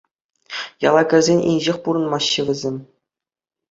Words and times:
Яла 0.87 1.03
кӗрсен 1.13 1.39
инҫех 1.53 1.77
пурӑнмаҫҫӗ 1.87 2.41
вӗсем. 2.53 2.77